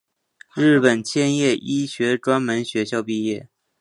[0.55, 3.47] 日本千叶医学专门学校毕业。